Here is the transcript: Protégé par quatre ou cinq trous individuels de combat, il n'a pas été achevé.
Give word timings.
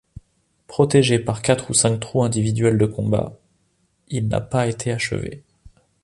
Protégé 0.65 1.19
par 1.19 1.43
quatre 1.43 1.69
ou 1.69 1.75
cinq 1.75 1.99
trous 1.99 2.23
individuels 2.23 2.79
de 2.79 2.87
combat, 2.87 3.37
il 4.07 4.27
n'a 4.29 4.41
pas 4.41 4.65
été 4.65 4.91
achevé. 4.91 5.43